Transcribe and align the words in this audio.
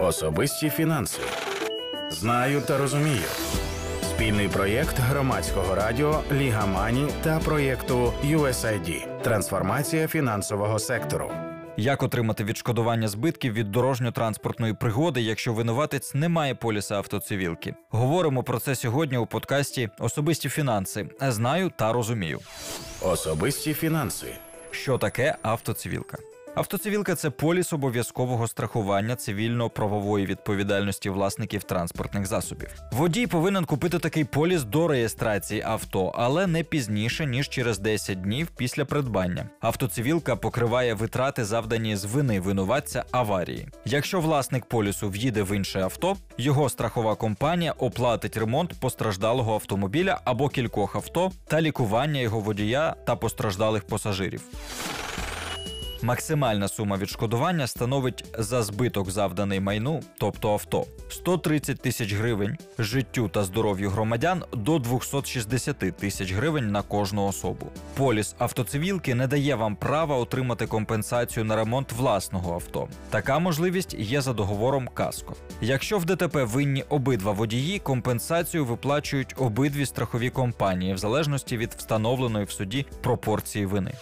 Особисті 0.00 0.70
фінанси. 0.70 1.20
Знаю 2.10 2.60
та 2.60 2.78
розумію. 2.78 3.22
Спільний 4.02 4.48
проєкт 4.48 4.98
громадського 4.98 5.74
радіо 5.74 6.20
Ліга 6.32 6.66
Мані 6.66 7.08
та 7.22 7.38
проєкту 7.38 8.12
USAID 8.24 9.22
Трансформація 9.22 10.08
фінансового 10.08 10.78
сектору. 10.78 11.30
Як 11.76 12.02
отримати 12.02 12.44
відшкодування 12.44 13.08
збитків 13.08 13.52
від 13.52 13.72
дорожньо-транспортної 13.76 14.72
пригоди, 14.74 15.20
якщо 15.20 15.52
винуватець 15.52 16.14
не 16.14 16.28
має 16.28 16.54
поліса 16.54 16.94
автоцивілки? 16.96 17.74
Говоримо 17.90 18.42
про 18.42 18.58
це 18.60 18.74
сьогодні 18.74 19.18
у 19.18 19.26
подкасті 19.26 19.88
Особисті 19.98 20.48
фінанси. 20.48 21.06
Знаю 21.20 21.72
та 21.76 21.92
розумію. 21.92 22.40
Особисті 23.00 23.74
фінанси. 23.74 24.26
Що 24.70 24.98
таке 24.98 25.36
автоцивілка? 25.42 26.18
Автоцивілка 26.58 27.14
це 27.14 27.30
поліс 27.30 27.72
обов'язкового 27.72 28.48
страхування 28.48 29.16
цивільно-правової 29.16 30.26
відповідальності 30.26 31.10
власників 31.10 31.62
транспортних 31.62 32.26
засобів. 32.26 32.68
Водій 32.92 33.26
повинен 33.26 33.64
купити 33.64 33.98
такий 33.98 34.24
поліс 34.24 34.64
до 34.64 34.88
реєстрації 34.88 35.62
авто, 35.66 36.12
але 36.14 36.46
не 36.46 36.62
пізніше 36.62 37.26
ніж 37.26 37.48
через 37.48 37.78
10 37.78 38.20
днів 38.20 38.48
після 38.56 38.84
придбання. 38.84 39.48
Автоцивілка 39.60 40.36
покриває 40.36 40.94
витрати, 40.94 41.44
завдані 41.44 41.96
з 41.96 42.04
вини 42.04 42.40
винуватця 42.40 43.04
аварії. 43.10 43.68
Якщо 43.84 44.20
власник 44.20 44.64
полісу 44.64 45.08
в'їде 45.08 45.42
в 45.42 45.56
інше 45.56 45.80
авто, 45.80 46.16
його 46.38 46.68
страхова 46.68 47.14
компанія 47.14 47.74
оплатить 47.78 48.36
ремонт 48.36 48.80
постраждалого 48.80 49.54
автомобіля 49.54 50.20
або 50.24 50.48
кількох 50.48 50.96
авто 50.96 51.30
та 51.46 51.60
лікування 51.60 52.20
його 52.20 52.40
водія 52.40 52.94
та 53.06 53.16
постраждалих 53.16 53.86
пасажирів. 53.86 54.42
Максимальна 56.02 56.68
сума 56.68 56.96
відшкодування 56.96 57.66
становить 57.66 58.24
за 58.38 58.62
збиток 58.62 59.10
завданий 59.10 59.60
майну, 59.60 60.00
тобто 60.18 60.52
авто, 60.52 60.84
130 61.08 61.80
тисяч 61.80 62.12
гривень 62.12 62.56
життю 62.78 63.28
та 63.28 63.44
здоров'ю 63.44 63.90
громадян 63.90 64.44
до 64.52 64.78
260 64.78 65.78
тисяч 65.78 66.32
гривень 66.32 66.70
на 66.70 66.82
кожну 66.82 67.26
особу. 67.26 67.66
Поліс 67.96 68.34
автоцивілки 68.38 69.14
не 69.14 69.26
дає 69.26 69.54
вам 69.54 69.76
права 69.76 70.16
отримати 70.16 70.66
компенсацію 70.66 71.44
на 71.44 71.56
ремонт 71.56 71.92
власного 71.92 72.54
авто. 72.54 72.88
Така 73.10 73.38
можливість 73.38 73.94
є 73.94 74.20
за 74.20 74.32
договором 74.32 74.88
КАСКО. 74.94 75.34
Якщо 75.60 75.98
в 75.98 76.04
ДТП 76.04 76.44
винні 76.44 76.84
обидва 76.88 77.32
водії, 77.32 77.78
компенсацію 77.78 78.64
виплачують 78.64 79.34
обидві 79.38 79.86
страхові 79.86 80.30
компанії 80.30 80.94
в 80.94 80.98
залежності 80.98 81.56
від 81.56 81.74
встановленої 81.74 82.44
в 82.44 82.50
суді 82.50 82.86
пропорції 83.02 83.66
вини. 83.66 83.92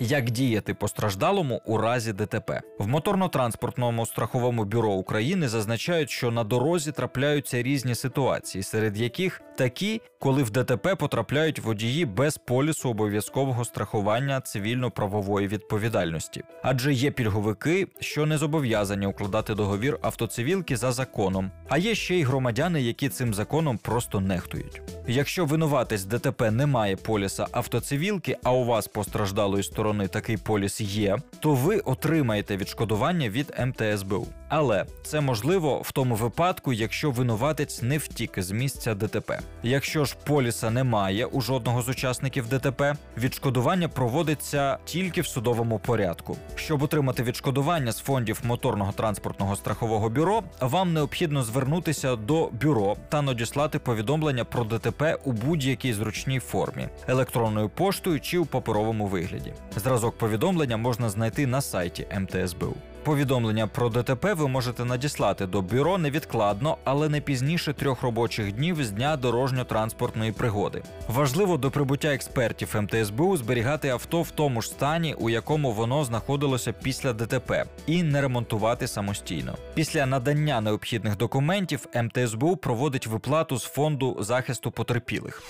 Як 0.00 0.30
діяти 0.30 0.74
постраждалому 0.74 1.62
у 1.66 1.78
разі 1.78 2.12
ДТП? 2.12 2.62
В 2.78 2.88
моторно-транспортному 2.88 4.06
страховому 4.06 4.64
бюро 4.64 4.92
України 4.92 5.48
зазначають, 5.48 6.10
що 6.10 6.30
на 6.30 6.44
дорозі 6.44 6.92
трапляються 6.92 7.62
різні 7.62 7.94
ситуації, 7.94 8.62
серед 8.62 8.96
яких 8.98 9.42
такі, 9.56 10.00
коли 10.18 10.42
в 10.42 10.50
ДТП 10.50 10.94
потрапляють 10.96 11.58
водії 11.58 12.04
без 12.04 12.38
полісу 12.38 12.90
обов'язкового 12.90 13.64
страхування 13.64 14.40
цивільно-правової 14.40 15.48
відповідальності, 15.48 16.42
адже 16.62 16.92
є 16.92 17.10
пільговики, 17.10 17.88
що 18.00 18.26
не 18.26 18.38
зобов'язані 18.38 19.06
укладати 19.06 19.54
договір 19.54 19.98
автоцивілки 20.02 20.76
за 20.76 20.92
законом, 20.92 21.50
а 21.68 21.78
є 21.78 21.94
ще 21.94 22.14
й 22.14 22.22
громадяни, 22.22 22.82
які 22.82 23.08
цим 23.08 23.34
законом 23.34 23.78
просто 23.78 24.20
нехтують. 24.20 24.82
Якщо 25.06 25.44
винуватець 25.44 26.04
ДТП 26.04 26.50
не 26.50 26.66
має 26.66 26.96
поліса 26.96 27.46
автоцивілки, 27.52 28.36
а 28.42 28.52
у 28.52 28.64
вас 28.64 28.88
постраждалої 28.88 29.62
сторони 29.62 29.81
такий 30.08 30.36
поліс 30.36 30.80
є, 30.80 31.16
то 31.40 31.54
ви 31.54 31.78
отримаєте 31.78 32.56
відшкодування 32.56 33.28
від 33.28 33.52
МТСБУ. 33.66 34.26
Але 34.54 34.84
це 35.02 35.20
можливо 35.20 35.80
в 35.80 35.92
тому 35.92 36.14
випадку, 36.14 36.72
якщо 36.72 37.10
винуватець 37.10 37.82
не 37.82 37.98
втік 37.98 38.32
з 38.36 38.50
місця 38.50 38.94
ДТП. 38.94 39.40
Якщо 39.62 40.04
ж 40.04 40.16
поліса 40.24 40.70
немає 40.70 41.26
у 41.26 41.40
жодного 41.40 41.82
з 41.82 41.88
учасників 41.88 42.48
ДТП, 42.48 42.94
відшкодування 43.18 43.88
проводиться 43.88 44.78
тільки 44.84 45.20
в 45.20 45.26
судовому 45.26 45.78
порядку. 45.78 46.36
Щоб 46.56 46.82
отримати 46.82 47.22
відшкодування 47.22 47.92
з 47.92 47.98
фондів 47.98 48.40
моторного 48.44 48.92
транспортного 48.92 49.56
страхового 49.56 50.08
бюро, 50.08 50.42
вам 50.60 50.92
необхідно 50.92 51.42
звернутися 51.42 52.16
до 52.16 52.50
бюро 52.62 52.96
та 53.08 53.22
надіслати 53.22 53.78
повідомлення 53.78 54.44
про 54.44 54.64
ДТП 54.64 55.18
у 55.24 55.32
будь-якій 55.32 55.92
зручній 55.92 56.38
формі 56.40 56.88
електронною 57.06 57.68
поштою 57.68 58.20
чи 58.20 58.38
у 58.38 58.46
паперовому 58.46 59.06
вигляді. 59.06 59.52
Зразок 59.76 60.18
повідомлення 60.18 60.76
можна 60.76 61.08
знайти 61.08 61.46
на 61.46 61.60
сайті 61.60 62.06
МТСБУ. 62.20 62.76
Повідомлення 63.04 63.66
про 63.66 63.88
ДТП 63.88 64.34
ви 64.34 64.48
можете 64.48 64.84
надіслати 64.84 65.46
до 65.46 65.62
бюро 65.62 65.98
невідкладно, 65.98 66.76
але 66.84 67.08
не 67.08 67.20
пізніше 67.20 67.72
трьох 67.72 68.02
робочих 68.02 68.52
днів 68.52 68.84
з 68.84 68.90
дня 68.90 69.16
дорожньо-транспортної 69.16 70.32
пригоди. 70.32 70.82
Важливо 71.08 71.56
до 71.56 71.70
прибуття 71.70 72.08
експертів 72.14 72.76
МТСБУ 72.80 73.36
зберігати 73.36 73.88
авто 73.88 74.22
в 74.22 74.30
тому 74.30 74.62
ж 74.62 74.68
стані, 74.68 75.14
у 75.14 75.30
якому 75.30 75.72
воно 75.72 76.04
знаходилося 76.04 76.72
після 76.72 77.12
ДТП, 77.12 77.64
і 77.86 78.02
не 78.02 78.20
ремонтувати 78.20 78.88
самостійно. 78.88 79.56
Після 79.74 80.06
надання 80.06 80.60
необхідних 80.60 81.16
документів 81.16 81.86
МТСБУ 81.94 82.56
проводить 82.56 83.06
виплату 83.06 83.58
з 83.58 83.64
фонду 83.64 84.16
захисту 84.20 84.70
потерпілих. 84.70 85.42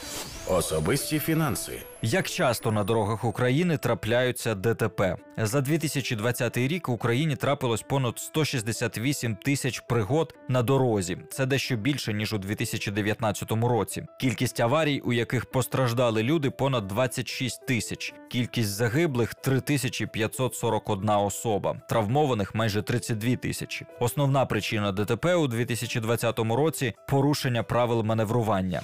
Особисті 0.49 1.19
фінанси. 1.19 1.73
Як 2.05 2.31
часто 2.31 2.73
на 2.73 2.85
дорогах 2.85 3.25
України 3.25 3.77
трапляються 3.77 4.55
ДТП 4.55 5.17
за 5.37 5.61
2020 5.61 6.57
рік 6.57 6.89
в 6.89 6.91
Україні 6.91 7.37
трапилось 7.37 7.83
понад 7.83 8.19
168 8.19 9.37
тисяч 9.37 9.81
пригод 9.81 10.35
на 10.49 10.63
дорозі. 10.63 11.19
Це 11.31 11.47
дещо 11.47 11.77
більше 11.77 12.13
ніж 12.13 12.33
у 12.33 12.39
2019 12.39 13.53
році. 13.53 14.07
Кількість 14.21 14.61
аварій, 14.61 15.01
у 15.01 15.13
яких 15.13 15.51
постраждали 15.51 16.23
люди, 16.23 16.51
понад 16.51 16.87
26 16.87 17.67
тисяч. 17.67 18.15
Кількість 18.31 18.69
загиблих 18.71 19.35
3541 19.35 21.11
особа, 21.11 21.75
травмованих 21.89 22.55
майже 22.55 22.83
32 22.83 23.37
тисячі. 23.37 23.87
Основна 24.01 24.47
причина 24.47 24.93
ДТП 24.93 25.35
у 25.35 25.47
2020 25.47 26.39
році 26.39 26.95
порушення 27.09 27.63
правил 27.63 28.03
маневрування. 28.03 28.83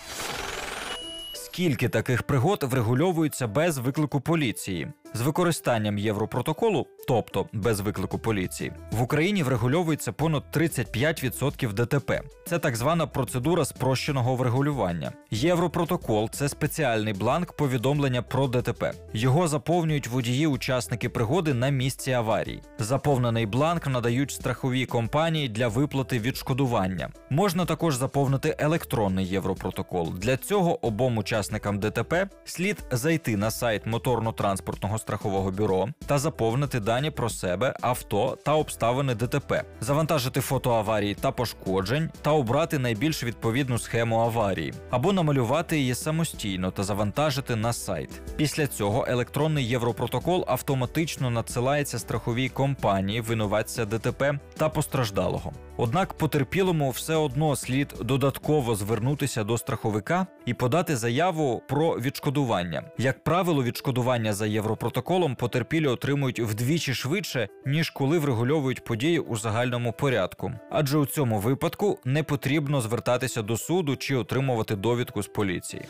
Скільки 1.58 1.88
таких 1.88 2.22
пригод 2.22 2.62
врегульовуються 2.62 3.46
без 3.46 3.78
виклику 3.78 4.20
поліції 4.20 4.88
з 5.14 5.20
використанням 5.20 5.98
Європротоколу, 5.98 6.86
тобто 7.08 7.46
без 7.52 7.80
виклику 7.80 8.18
поліції, 8.18 8.72
в 8.92 9.02
Україні 9.02 9.42
врегульовується 9.42 10.12
понад 10.12 10.42
35% 10.54 11.72
ДТП. 11.72 12.22
Це 12.46 12.58
так 12.58 12.76
звана 12.76 13.06
процедура 13.06 13.64
спрощеного 13.64 14.36
врегулювання. 14.36 15.12
Європротокол 15.30 16.30
це 16.30 16.48
спеціальний 16.48 17.12
бланк 17.12 17.52
повідомлення 17.52 18.22
про 18.22 18.46
ДТП. 18.46 18.92
Його 19.12 19.48
заповнюють 19.48 20.08
водії-учасники 20.08 21.08
пригоди 21.08 21.54
на 21.54 21.68
місці 21.68 22.12
аварії. 22.12 22.62
Заповнений 22.78 23.46
бланк 23.46 23.86
надають 23.86 24.30
страхові 24.30 24.86
компанії 24.86 25.48
для 25.48 25.68
виплати 25.68 26.18
відшкодування. 26.18 27.10
Можна 27.30 27.64
також 27.64 27.96
заповнити 27.96 28.56
електронний 28.58 29.26
європротокол. 29.26 30.14
Для 30.14 30.36
цього 30.36 30.86
обом 30.86 31.18
учасникам 31.18 31.78
ДТП 31.78 32.28
слід 32.44 32.84
зайти 32.90 33.36
на 33.36 33.50
сайт 33.50 33.86
моторно-транспортного 33.86 34.97
страхового 34.98 35.50
бюро 35.50 35.88
та 36.06 36.18
заповнити 36.18 36.80
дані 36.80 37.10
про 37.10 37.30
себе, 37.30 37.74
авто 37.80 38.38
та 38.44 38.54
обставини 38.54 39.14
ДТП, 39.14 39.64
завантажити 39.80 40.40
фото 40.40 40.70
аварії 40.74 41.14
та 41.14 41.32
пошкоджень 41.32 42.10
та 42.22 42.30
обрати 42.30 42.78
найбільш 42.78 43.24
відповідну 43.24 43.78
схему 43.78 44.20
аварії, 44.20 44.74
або 44.90 45.12
намалювати 45.12 45.78
її 45.78 45.94
самостійно 45.94 46.70
та 46.70 46.84
завантажити 46.84 47.56
на 47.56 47.72
сайт. 47.72 48.10
Після 48.36 48.66
цього 48.66 49.04
електронний 49.08 49.68
європротокол 49.68 50.44
автоматично 50.48 51.30
надсилається 51.30 51.98
страховій 51.98 52.48
компанії, 52.48 53.20
винуватця 53.20 53.84
ДТП 53.84 54.38
та 54.56 54.68
постраждалого. 54.68 55.52
Однак 55.80 56.14
потерпілому 56.14 56.90
все 56.90 57.14
одно 57.14 57.56
слід 57.56 57.94
додатково 58.00 58.74
звернутися 58.74 59.44
до 59.44 59.58
страховика 59.58 60.26
і 60.46 60.54
подати 60.54 60.96
заяву 60.96 61.62
про 61.68 62.00
відшкодування. 62.00 62.82
Як 62.98 63.24
правило, 63.24 63.62
відшкодування 63.62 64.32
за 64.32 64.46
європротоколом 64.46 65.34
потерпілі 65.34 65.86
отримують 65.86 66.40
вдвічі 66.40 66.94
швидше, 66.94 67.48
ніж 67.66 67.90
коли 67.90 68.18
врегульовують 68.18 68.84
події 68.84 69.18
у 69.18 69.36
загальному 69.36 69.92
порядку. 69.92 70.52
Адже 70.70 70.98
у 70.98 71.06
цьому 71.06 71.38
випадку 71.38 71.98
не 72.04 72.22
потрібно 72.22 72.80
звертатися 72.80 73.42
до 73.42 73.56
суду 73.56 73.96
чи 73.96 74.16
отримувати 74.16 74.76
довідку 74.76 75.22
з 75.22 75.28
поліції. 75.28 75.82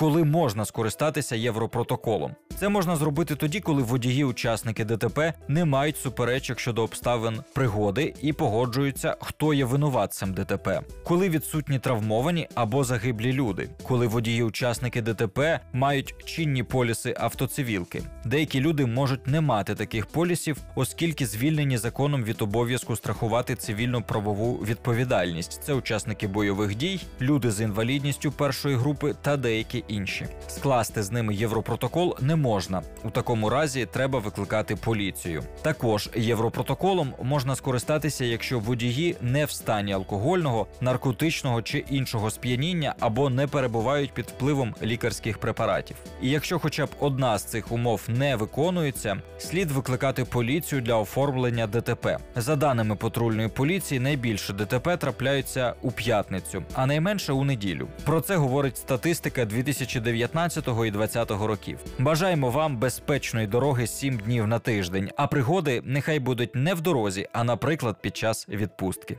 Коли 0.00 0.24
можна 0.24 0.64
скористатися 0.64 1.36
європротоколом. 1.36 2.34
Це 2.58 2.68
можна 2.68 2.96
зробити 2.96 3.34
тоді, 3.34 3.60
коли 3.60 3.82
водії-учасники 3.82 4.84
ДТП 4.84 5.34
не 5.48 5.64
мають 5.64 5.96
суперечок 5.96 6.60
щодо 6.60 6.82
обставин 6.82 7.42
пригоди 7.54 8.14
і 8.22 8.32
погоджуються, 8.32 9.16
хто 9.20 9.54
є 9.54 9.64
винуватцем 9.64 10.34
ДТП, 10.34 10.80
коли 11.04 11.28
відсутні 11.28 11.78
травмовані 11.78 12.48
або 12.54 12.84
загиблі 12.84 13.32
люди, 13.32 13.68
коли 13.82 14.06
водії-учасники 14.06 15.02
ДТП 15.02 15.60
мають 15.72 16.14
чинні 16.24 16.62
поліси 16.62 17.14
автоцивілки. 17.20 18.02
Деякі 18.24 18.60
люди 18.60 18.86
можуть 18.86 19.26
не 19.26 19.40
мати 19.40 19.74
таких 19.74 20.06
полісів, 20.06 20.56
оскільки 20.74 21.26
звільнені 21.26 21.78
законом 21.78 22.24
від 22.24 22.42
обов'язку 22.42 22.96
страхувати 22.96 23.54
цивільну 23.54 24.02
правову 24.02 24.54
відповідальність. 24.54 25.62
Це 25.62 25.74
учасники 25.74 26.26
бойових 26.28 26.74
дій, 26.74 27.00
люди 27.20 27.50
з 27.50 27.60
інвалідністю 27.60 28.32
першої 28.32 28.76
групи 28.76 29.14
та 29.22 29.36
деякі 29.36 29.84
інші. 29.90 30.26
Скласти 30.48 31.02
з 31.02 31.10
ними 31.10 31.34
європротокол 31.34 32.16
не 32.20 32.36
можна. 32.36 32.82
У 33.04 33.10
такому 33.10 33.50
разі 33.50 33.86
треба 33.86 34.18
викликати 34.18 34.76
поліцію. 34.76 35.42
Також 35.62 36.10
європротоколом 36.14 37.14
можна 37.22 37.56
скористатися, 37.56 38.24
якщо 38.24 38.58
водії 38.58 39.16
не 39.20 39.44
в 39.44 39.50
стані 39.50 39.92
алкогольного, 39.92 40.66
наркотичного 40.80 41.62
чи 41.62 41.78
іншого 41.78 42.30
сп'яніння 42.30 42.94
або 43.00 43.30
не 43.30 43.46
перебувають 43.46 44.12
під 44.12 44.26
впливом 44.26 44.74
лікарських 44.82 45.38
препаратів. 45.38 45.96
І 46.22 46.30
якщо 46.30 46.58
хоча 46.58 46.86
б 46.86 46.90
одна 47.00 47.38
з 47.38 47.44
цих 47.44 47.72
умов 47.72 48.02
не 48.08 48.36
виконується, 48.36 49.16
слід 49.38 49.70
викликати 49.70 50.24
поліцію 50.24 50.80
для 50.80 50.94
оформлення 50.94 51.66
ДТП. 51.66 52.18
За 52.36 52.56
даними 52.56 52.96
патрульної 52.96 53.48
поліції, 53.48 54.00
найбільше 54.00 54.52
ДТП 54.52 54.96
трапляються 54.96 55.74
у 55.82 55.90
п'ятницю, 55.90 56.62
а 56.74 56.86
найменше 56.86 57.32
у 57.32 57.44
неділю. 57.44 57.88
Про 58.04 58.20
це 58.20 58.36
говорить 58.36 58.76
статистика 58.76 59.44
2019 59.78 60.68
і 60.68 60.90
2020 60.90 61.30
років. 61.30 61.78
Бажаємо 61.98 62.50
вам 62.50 62.76
безпечної 62.76 63.46
дороги 63.46 63.86
7 63.86 64.18
днів 64.18 64.46
на 64.46 64.58
тиждень, 64.58 65.10
а 65.16 65.26
пригоди 65.26 65.82
нехай 65.84 66.18
будуть 66.18 66.54
не 66.54 66.74
в 66.74 66.80
дорозі, 66.80 67.28
а 67.32 67.44
наприклад, 67.44 67.96
під 68.00 68.16
час 68.16 68.48
відпустки. 68.48 69.18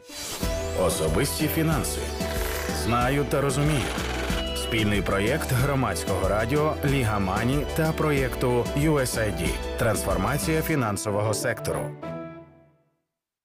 Особисті 0.81 1.47
фінанси. 1.47 1.99
Знаю 2.85 3.25
та 3.29 3.41
розумію. 3.41 3.81
Спільний 4.55 5.01
проєкт 5.01 5.51
громадського 5.51 6.27
радіо 6.29 6.73
Ліга 6.85 7.19
Мані 7.19 7.65
та 7.75 7.91
проєкту 7.91 8.65
USAID. 8.77 9.49
Трансформація 9.79 10.61
фінансового 10.61 11.33
сектору. 11.33 12.10